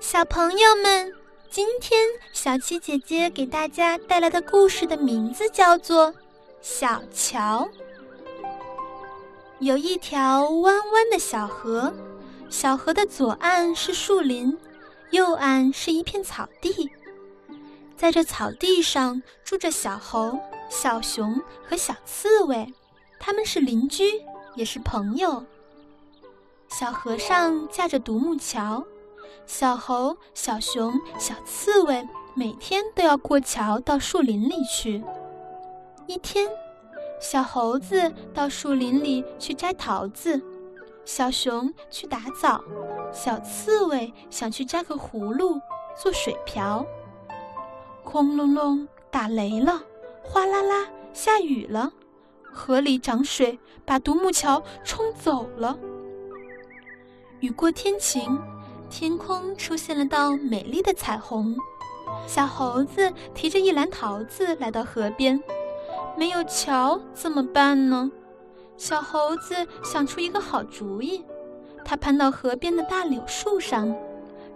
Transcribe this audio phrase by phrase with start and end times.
[0.00, 1.12] 小朋友们，
[1.50, 2.00] 今天
[2.32, 6.12] 小七姐姐给大家带来的故事的名字叫做
[6.62, 7.68] 《小桥》。
[9.58, 11.92] 有一条弯弯的小河，
[12.48, 14.56] 小河的左岸是树林，
[15.10, 16.88] 右岸是一片草地。
[17.96, 20.38] 在这草地上住着小猴、
[20.70, 22.72] 小熊和小刺猬，
[23.18, 24.22] 他们是邻居，
[24.54, 25.44] 也是朋友。
[26.68, 28.84] 小河上架着独木桥。
[29.46, 35.02] 小猴、小熊、小刺猬每天都要过桥到树林里去。
[36.06, 36.48] 一天，
[37.20, 40.40] 小猴子到树林里去摘桃子，
[41.04, 42.62] 小熊去打枣，
[43.12, 45.60] 小刺猬想去摘个葫芦
[46.00, 46.84] 做水瓢。
[48.04, 49.82] 轰隆隆，打雷了，
[50.22, 51.92] 哗啦啦，下雨了，
[52.42, 55.78] 河里涨水，把独木桥冲走了。
[57.40, 58.40] 雨过天晴。
[58.90, 61.54] 天空出现了道美丽的彩虹，
[62.26, 65.40] 小猴子提着一篮桃子来到河边，
[66.16, 68.10] 没有桥怎么办呢？
[68.76, 69.54] 小猴子
[69.84, 71.22] 想出一个好主意，
[71.84, 73.94] 他攀到河边的大柳树上，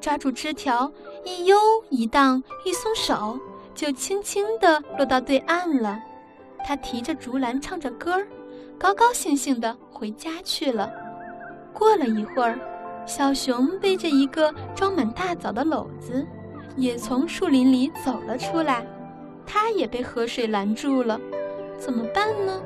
[0.00, 0.90] 抓住枝条，
[1.24, 1.56] 一悠
[1.88, 3.38] 一荡，一松手，
[3.74, 6.00] 就轻轻地落到对岸了。
[6.64, 8.28] 他提着竹篮，唱着歌儿，
[8.78, 10.90] 高高兴兴地回家去了。
[11.74, 12.58] 过了一会儿。
[13.10, 16.24] 小熊背着一个装满大枣的篓子，
[16.76, 18.86] 也从树林里走了出来。
[19.44, 21.20] 它也被河水拦住了，
[21.76, 22.62] 怎么办呢？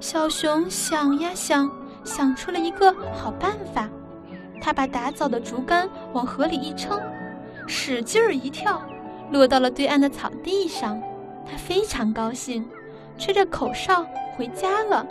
[0.00, 1.70] 小熊想呀想，
[2.02, 3.88] 想出了一个好办法。
[4.60, 7.00] 它把打枣的竹竿往河里一撑，
[7.68, 8.82] 使劲儿一跳，
[9.30, 11.00] 落到了对岸的草地上。
[11.48, 12.68] 它非常高兴，
[13.16, 14.04] 吹着口哨
[14.36, 15.06] 回家了。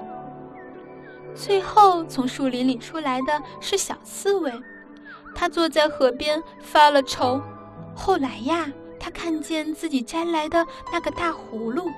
[1.33, 4.51] 最后从树林里出来的是小刺猬，
[5.35, 7.41] 他坐在河边发了愁。
[7.95, 8.67] 后来呀，
[8.99, 11.91] 他看见自己摘来的那个大葫芦，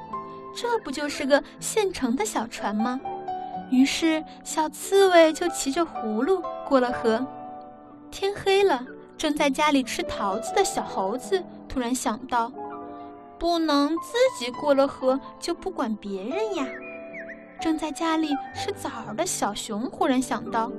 [0.55, 2.99] 这不就是个现成的小船吗？
[3.71, 7.25] 于是小刺猬就骑着葫芦过了河。
[8.11, 8.85] 天黑了，
[9.17, 12.51] 正在家里吃桃子的小猴子突然想到，
[13.39, 16.65] 不能自己过了河就不管别人呀。
[17.59, 20.71] 正在家里吃枣儿的小熊忽然想到，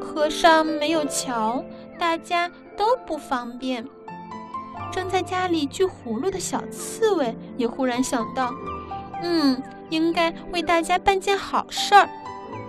[0.00, 1.64] 河上没有桥，
[1.98, 3.86] 大家都不方便。
[4.90, 8.52] 正在家里锯葫芦的小刺猬也忽然想到，
[9.22, 12.08] 嗯，应该为大家办件好事儿。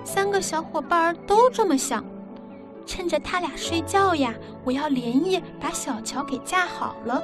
[0.04, 2.04] 三个小伙伴都这么想，
[2.86, 7.24] 趁着他俩睡觉呀，我要连夜把小桥给架好了。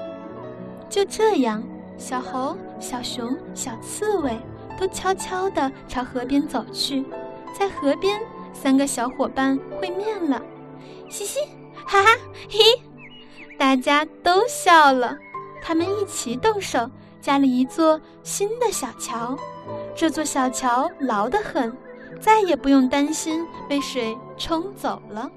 [0.89, 1.62] 就这样，
[1.97, 4.38] 小猴、小熊、小刺猬。
[4.79, 7.03] 都悄悄地朝河边走去，
[7.51, 8.22] 在河边，
[8.59, 10.41] 三个小伙伴会面了，
[11.09, 11.40] 嘻嘻，
[11.85, 12.09] 哈哈，
[12.50, 12.59] 嘿，
[13.57, 15.16] 大家都笑了。
[15.62, 16.90] 他们一起动手
[17.22, 19.38] 架了一座新的小桥，
[19.95, 21.72] 这座小桥牢得很，
[22.19, 25.29] 再也不用担心被水冲走了。